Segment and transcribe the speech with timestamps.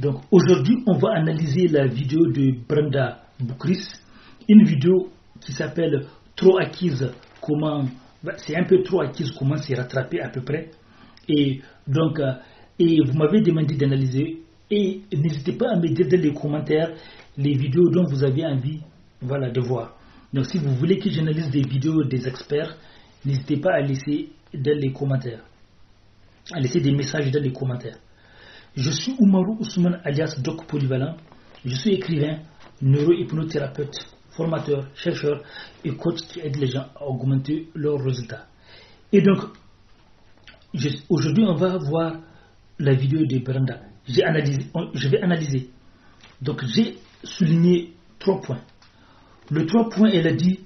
[0.00, 3.82] Donc aujourd'hui, on va analyser la vidéo de Brenda Boukris,
[4.48, 7.10] une vidéo qui s'appelle Trop acquise,
[7.40, 7.84] comment
[8.22, 10.70] bah, c'est un peu trop acquise, comment s'y rattraper à peu près.
[11.28, 12.32] Et donc, euh,
[12.78, 14.38] et vous m'avez demandé d'analyser.
[14.70, 16.92] Et n'hésitez pas à me dire dans les commentaires
[17.36, 18.80] les vidéos dont vous avez envie
[19.20, 19.96] voilà, de voir.
[20.32, 22.76] Donc si vous voulez que j'analyse des vidéos des experts,
[23.24, 25.42] n'hésitez pas à laisser dans les commentaires.
[26.52, 27.98] À laisser des messages dans les commentaires.
[28.78, 31.16] Je suis Oumarou Ousmane alias Doc Polyvalent.
[31.64, 32.38] Je suis écrivain,
[32.80, 35.42] neurohypnothérapeute, formateur, chercheur
[35.84, 38.46] et coach qui aide les gens à augmenter leurs résultats.
[39.12, 39.40] Et donc,
[41.08, 42.20] aujourd'hui, on va voir
[42.78, 43.80] la vidéo de Brenda.
[44.06, 45.70] je vais analyser.
[46.40, 48.60] Donc, j'ai souligné trois points.
[49.50, 50.60] Le trois points, elle a dit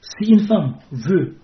[0.00, 1.36] si une femme veut,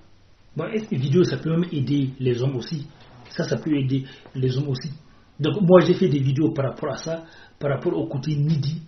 [0.56, 2.88] bon, une vidéo, ça peut même aider les hommes aussi?
[3.30, 4.90] Ça, ça peut aider les hommes aussi.
[5.38, 7.24] Donc, moi, j'ai fait des vidéos par rapport à ça,
[7.59, 8.83] par rapport au côté midi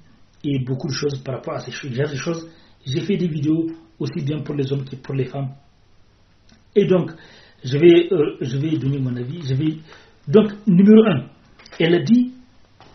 [0.44, 2.48] et beaucoup de choses par rapport à ces choses.
[2.84, 3.66] J'ai fait des vidéos
[3.98, 5.50] aussi bien pour les hommes que pour les femmes.
[6.74, 7.10] Et donc,
[7.64, 9.42] je vais, euh, je vais donner mon avis.
[9.42, 9.78] Je vais...
[10.28, 11.26] Donc, numéro un,
[11.78, 12.32] elle a dit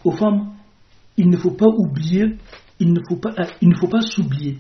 [0.04, 0.52] aux femmes
[1.18, 2.38] il ne faut pas oublier,
[2.80, 4.60] il ne faut pas, il ne faut pas s'oublier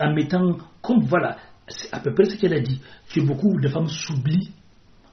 [0.00, 1.36] en mettant comme voilà,
[1.68, 2.80] c'est à peu près ce qu'elle a dit,
[3.14, 4.50] que beaucoup de femmes s'oublient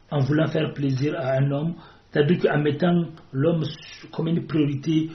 [0.10, 1.76] en voulant faire plaisir à un homme,
[2.12, 3.64] c'est-à-dire qu'en mettant l'homme
[4.12, 5.10] comme une priorité,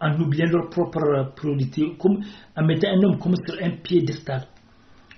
[0.00, 2.20] en oubliant leur propre priorité, comme,
[2.56, 4.46] en mettant un homme comme sur un piédestal.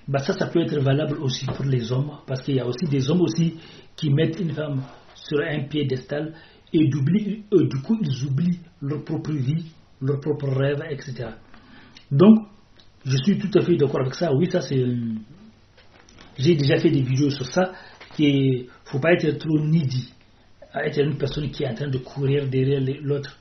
[0.07, 2.85] Bah ça, ça peut être valable aussi pour les hommes, parce qu'il y a aussi
[2.85, 3.55] des hommes aussi
[3.95, 4.81] qui mettent une femme
[5.15, 6.33] sur un piédestal
[6.73, 9.71] et euh, du coup ils oublient leur propre vie,
[10.01, 11.29] leur propre rêve, etc.
[12.11, 12.37] Donc,
[13.05, 14.31] je suis tout à fait d'accord avec ça.
[14.33, 14.83] Oui, ça c'est.
[16.37, 17.71] J'ai déjà fait des vidéos sur ça.
[18.19, 20.13] Il ne faut pas être trop needy,
[20.83, 23.37] être une personne qui est en train de courir derrière l'autre.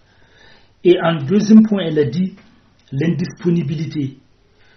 [0.82, 2.34] Et en deuxième point, elle a dit
[2.92, 4.18] l'indisponibilité,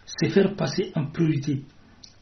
[0.05, 1.63] c'est faire passer en priorité.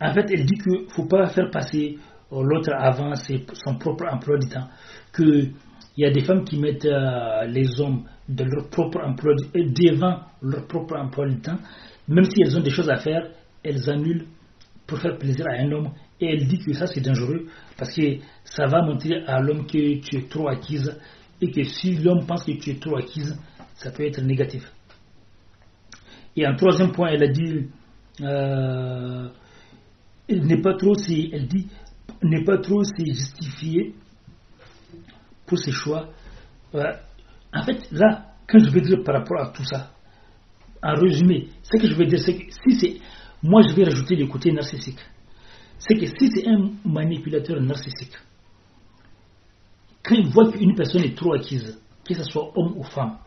[0.01, 1.97] En fait, elle dit qu'il ne faut pas faire passer
[2.31, 4.67] l'autre avant son propre emploi du temps.
[5.15, 5.53] Qu'il
[5.97, 10.67] y a des femmes qui mettent euh, les hommes de leur propre emploi, devant leur
[10.67, 11.59] propre emploi du temps
[12.07, 13.29] même si elles ont des choses à faire,
[13.63, 14.27] elles annulent
[14.85, 15.91] pour faire plaisir à un homme.
[16.19, 17.47] Et elle dit que ça c'est dangereux
[17.77, 20.97] parce que ça va montrer à l'homme que tu es trop acquise
[21.41, 23.37] et que si l'homme pense que tu es trop acquise,
[23.75, 24.63] ça peut être négatif.
[26.35, 27.67] Et en troisième point, elle a dit,
[28.21, 29.29] euh,
[30.29, 31.67] n'est pas trop, elle dit,
[32.23, 33.93] n'est pas trop se justifier
[35.45, 36.09] pour ses choix.
[36.73, 39.91] En fait, là, quand je veux dire par rapport à tout ça,
[40.83, 42.97] en résumé, ce que je veux dire, c'est que si c'est.
[43.41, 44.99] Moi, je vais rajouter le côté narcissique.
[45.77, 48.13] C'est que si c'est un manipulateur narcissique,
[50.05, 53.17] quand il voit qu'une personne est trop acquise, que ce soit homme ou femme,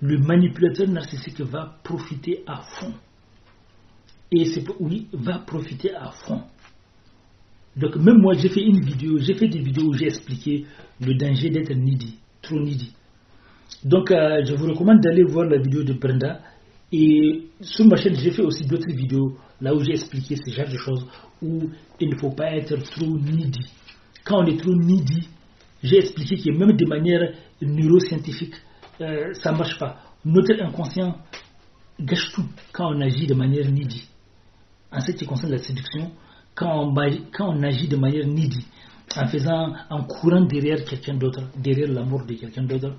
[0.00, 2.92] le manipulateur narcissique va profiter à fond.
[4.32, 6.42] Et c'est oui, va profiter à fond.
[7.76, 10.64] Donc même moi j'ai fait une vidéo, j'ai fait des vidéos où j'ai expliqué
[11.00, 12.92] le danger d'être needy, trop needy.
[13.84, 16.40] Donc euh, je vous recommande d'aller voir la vidéo de Brenda
[16.92, 20.68] et sur ma chaîne, j'ai fait aussi d'autres vidéos là où j'ai expliqué ce genre
[20.68, 21.06] de choses
[21.42, 21.70] où
[22.00, 23.66] il ne faut pas être trop needy.
[24.24, 25.28] Quand on est trop needy,
[25.84, 28.54] j'ai expliqué que même de manière neuroscientifique,
[29.00, 30.00] euh, ça ne marche pas.
[30.24, 31.18] Notre inconscient
[32.00, 34.08] gâche tout quand on agit de manière needy.
[34.90, 36.10] En ce qui concerne la séduction,
[36.54, 36.94] quand
[37.40, 38.64] on, agit de manière needy,
[39.14, 42.94] en faisant, en courant derrière quelqu'un d'autre, derrière l'amour de quelqu'un d'autre,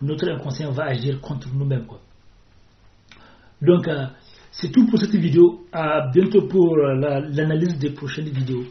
[0.00, 1.86] notre inconscient va agir contre nous-mêmes.
[3.60, 4.06] Donc, euh,
[4.52, 5.66] c'est tout pour cette vidéo.
[5.70, 6.94] À bientôt pour euh,
[7.30, 8.64] l'analyse des prochaines vidéos.